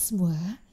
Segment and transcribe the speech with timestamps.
[0.00, 0.64] semua,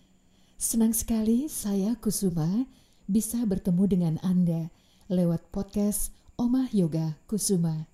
[0.55, 2.63] senang sekali saya Kusuma
[3.11, 4.71] bisa bertemu dengan Anda
[5.11, 7.91] lewat podcast Omah Yoga Kusuma.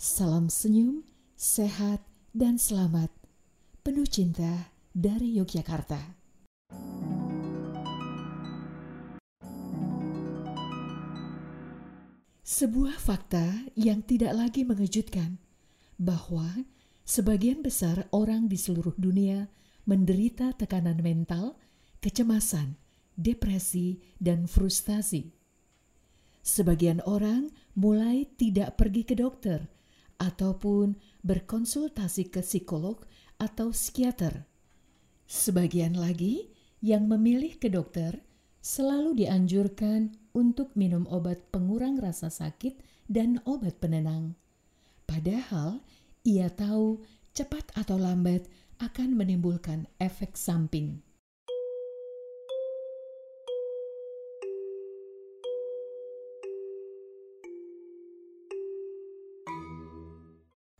[0.00, 1.04] Salam senyum,
[1.36, 2.00] sehat,
[2.32, 3.12] dan selamat.
[3.84, 6.16] Penuh cinta dari Yogyakarta.
[12.40, 15.36] Sebuah fakta yang tidak lagi mengejutkan
[16.00, 16.64] bahwa
[17.04, 19.52] sebagian besar orang di seluruh dunia
[19.88, 21.56] menderita tekanan mental,
[22.04, 22.76] kecemasan,
[23.16, 25.32] depresi, dan frustasi.
[26.44, 29.64] Sebagian orang mulai tidak pergi ke dokter
[30.20, 30.92] ataupun
[31.24, 33.00] berkonsultasi ke psikolog
[33.40, 34.44] atau psikiater.
[35.24, 36.52] Sebagian lagi
[36.84, 38.20] yang memilih ke dokter
[38.60, 44.36] selalu dianjurkan untuk minum obat pengurang rasa sakit dan obat penenang.
[45.08, 45.80] Padahal
[46.24, 47.00] ia tahu
[47.32, 48.44] cepat atau lambat
[48.78, 51.02] akan menimbulkan efek samping.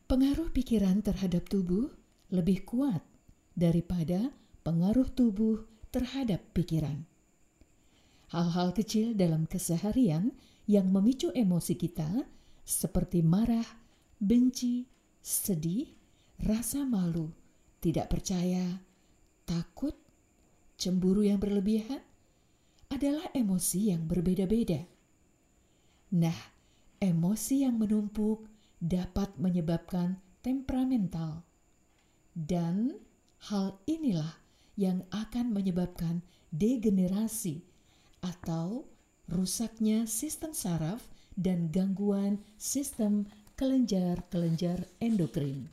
[0.06, 1.90] Pengaruh pikiran terhadap tubuh
[2.30, 3.02] lebih kuat
[3.58, 4.30] daripada
[4.62, 7.02] pengaruh tubuh terhadap pikiran.
[8.30, 10.32] Hal-hal kecil dalam keseharian
[10.70, 12.24] yang memicu emosi kita,
[12.62, 13.66] seperti marah,
[14.22, 14.86] benci,
[15.20, 15.90] sedih,
[16.40, 17.32] rasa malu,
[17.78, 18.82] tidak percaya,
[19.46, 19.94] takut,
[20.78, 22.02] cemburu yang berlebihan
[22.90, 24.82] adalah emosi yang berbeda-beda.
[26.16, 26.38] Nah,
[26.98, 28.48] emosi yang menumpuk
[28.80, 31.42] dapat menyebabkan temperamental,
[32.32, 32.96] dan
[33.50, 34.38] hal inilah
[34.78, 36.22] yang akan menyebabkan
[36.54, 37.60] degenerasi
[38.22, 38.86] atau
[39.28, 41.04] rusaknya sistem saraf
[41.36, 43.26] dan gangguan sistem
[43.58, 45.70] kelenjar-kelenjar endokrin.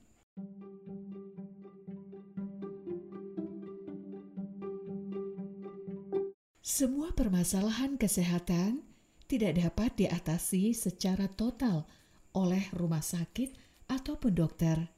[6.65, 8.81] Semua permasalahan kesehatan
[9.29, 11.85] tidak dapat diatasi secara total
[12.33, 13.53] oleh rumah sakit
[13.85, 14.89] ataupun dokter.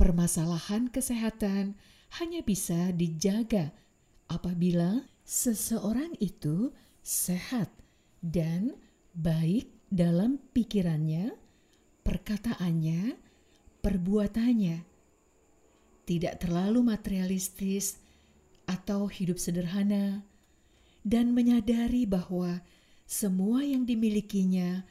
[0.00, 1.76] Permasalahan kesehatan
[2.16, 3.76] hanya bisa dijaga
[4.32, 6.72] apabila seseorang itu
[7.04, 7.68] sehat
[8.24, 8.72] dan
[9.12, 11.36] baik dalam pikirannya,
[12.08, 13.20] perkataannya,
[13.84, 14.80] perbuatannya.
[16.08, 18.00] Tidak terlalu materialistis
[18.64, 20.24] atau hidup sederhana
[21.04, 22.64] dan menyadari bahwa
[23.04, 24.82] semua yang dimilikinya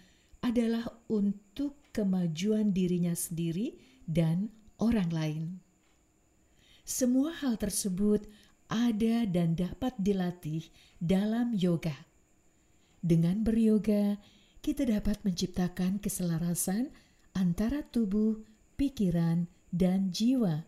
[0.46, 3.74] adalah untuk kemajuan dirinya sendiri
[4.06, 5.44] dan orang lain.
[6.86, 8.30] Semua hal tersebut
[8.70, 10.70] ada dan dapat dilatih
[11.02, 11.96] dalam yoga.
[13.04, 14.22] Dengan beryoga,
[14.64, 16.94] kita dapat menciptakan keselarasan
[17.36, 18.40] antara tubuh,
[18.80, 20.64] pikiran, dan jiwa,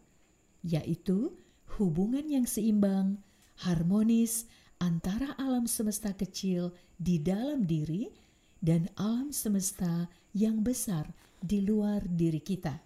[0.65, 1.31] yaitu
[1.77, 3.21] hubungan yang seimbang,
[3.63, 8.11] harmonis, antara alam semesta kecil di dalam diri
[8.59, 12.81] dan alam semesta yang besar di luar diri kita.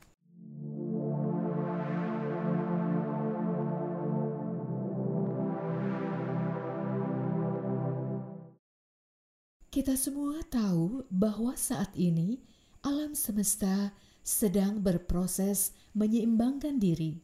[9.70, 12.42] Kita semua tahu bahwa saat ini
[12.82, 13.94] alam semesta
[14.26, 17.22] sedang berproses menyeimbangkan diri.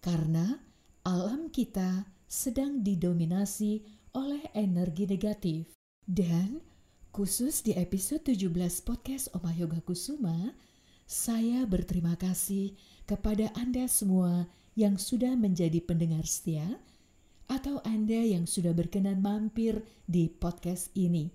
[0.00, 0.56] Karena
[1.04, 3.82] alam kita sedang didominasi
[4.14, 5.66] oleh energi negatif.
[6.06, 6.62] Dan
[7.10, 10.54] khusus di episode 17 podcast Oma Yoga Kusuma,
[11.10, 14.46] saya berterima kasih kepada Anda semua
[14.78, 16.78] yang sudah menjadi pendengar setia
[17.50, 21.34] atau Anda yang sudah berkenan mampir di podcast ini.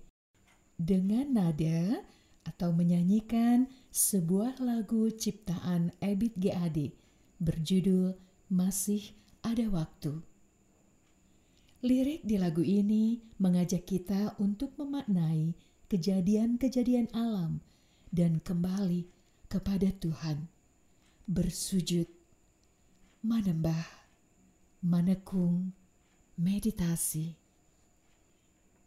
[0.80, 2.00] Dengan nada
[2.48, 6.96] atau menyanyikan sebuah lagu ciptaan Ebit GAD
[7.36, 8.16] berjudul
[8.48, 9.12] Masih
[9.44, 10.35] Ada Waktu.
[11.86, 15.54] Lirik di lagu ini mengajak kita untuk memaknai
[15.86, 17.62] kejadian-kejadian alam
[18.10, 19.06] dan kembali
[19.46, 20.50] kepada Tuhan.
[21.30, 22.10] Bersujud,
[23.22, 23.86] menembah,
[24.82, 25.70] menekung,
[26.34, 27.38] meditasi.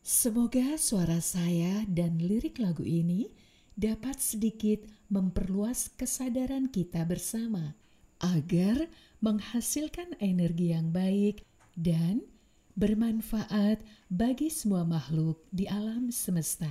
[0.04, 3.32] Semoga suara saya dan lirik lagu ini
[3.80, 7.80] dapat sedikit memperluas kesadaran kita bersama
[8.20, 8.92] agar
[9.24, 11.48] menghasilkan energi yang baik
[11.80, 12.28] dan
[12.78, 16.70] bermanfaat bagi semua makhluk di alam semesta.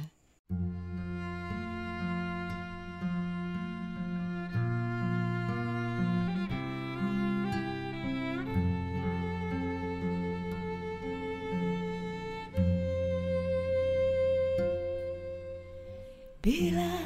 [16.39, 16.97] Bila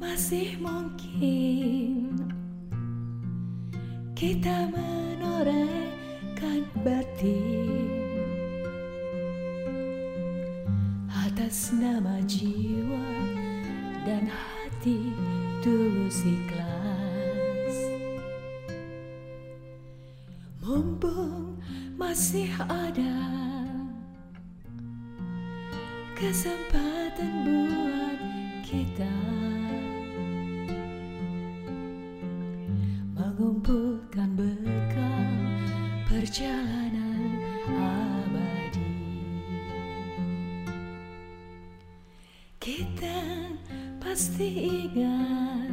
[0.00, 2.16] masih mungkin
[4.16, 4.72] kita
[11.72, 13.08] nama jiwa
[14.04, 15.14] dan hati
[15.64, 17.76] tulus ikhlas.
[20.60, 21.56] Mumpung
[21.96, 23.16] masih ada
[26.18, 28.20] kesempatan buat
[28.60, 29.16] kita
[33.16, 35.32] mengumpulkan bekal
[36.04, 36.83] perjalanan
[42.64, 43.20] kita
[44.00, 45.68] pasti ingat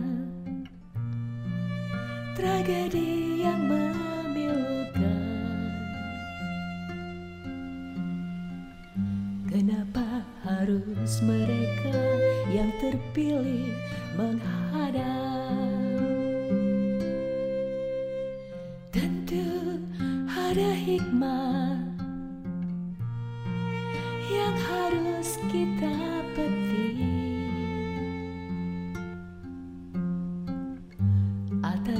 [2.35, 5.23] tragedi yang memilukan
[9.47, 11.95] Kenapa harus mereka
[12.51, 13.71] yang terpilih
[14.19, 15.71] menghadap?
[18.91, 19.79] Tentu
[20.27, 21.50] ada hikmah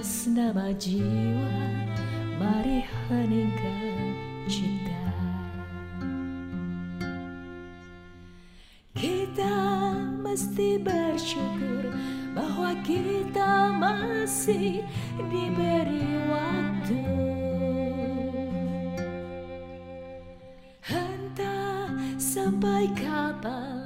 [0.02, 1.62] atas nama jiwa.
[2.42, 4.18] Mari heningkan
[4.50, 5.06] cinta.
[8.98, 9.94] Kita
[10.26, 11.94] mesti bersyukur
[12.34, 14.82] bahwa kita masih
[15.30, 17.06] diberi waktu.
[20.90, 23.81] Entah sampai kapan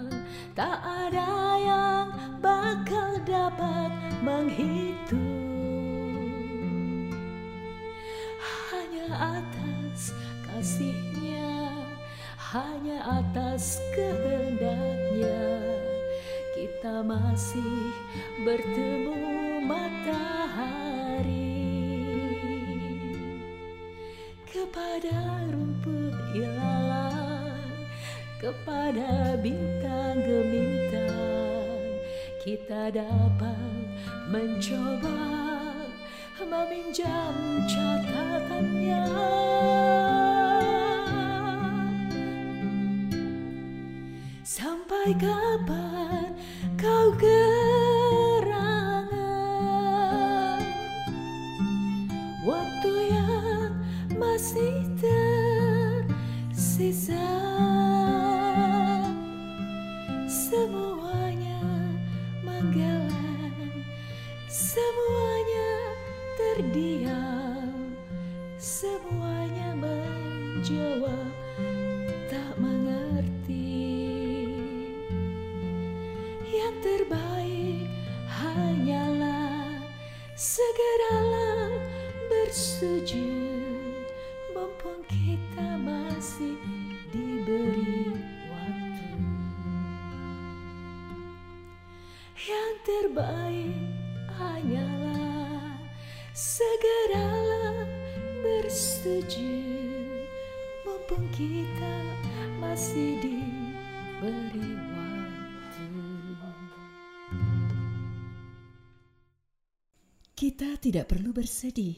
[9.16, 10.12] atas
[10.44, 11.72] kasihnya,
[12.52, 15.44] hanya atas kehendaknya.
[16.56, 17.92] Kita masih
[18.44, 21.58] bertemu matahari.
[24.48, 27.56] Kepada rumput ilalang
[28.40, 31.26] kepada bintang gemintang
[32.46, 33.90] kita dapat
[34.30, 35.55] mencoba
[36.46, 37.34] meminjam
[37.66, 39.06] catatannya.
[44.46, 46.38] Sampai kapan
[46.78, 47.10] kau
[76.56, 77.92] Yang terbaik
[78.32, 79.76] hanyalah
[80.40, 81.76] Segeralah
[82.32, 84.08] bersujud
[84.56, 86.56] Mumpung kita masih
[87.12, 88.16] diberi
[88.48, 89.20] waktu.
[92.40, 93.76] Yang terbaik
[94.40, 95.76] hanyalah
[96.32, 97.84] Segeralah
[98.40, 100.24] bersujud
[100.88, 102.00] Mumpung kita
[102.64, 104.75] masih diberi
[110.36, 111.96] Kita tidak perlu bersedih,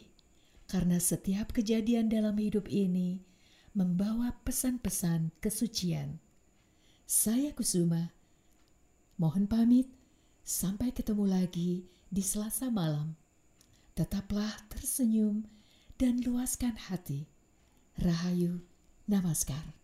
[0.69, 3.25] karena setiap kejadian dalam hidup ini
[3.73, 6.21] membawa pesan-pesan kesucian.
[7.09, 8.13] Saya Kusuma,
[9.17, 9.89] mohon pamit,
[10.45, 13.17] sampai ketemu lagi di Selasa malam.
[13.97, 15.41] Tetaplah tersenyum
[15.97, 17.25] dan luaskan hati.
[17.97, 18.61] Rahayu,
[19.09, 19.76] Namaskar.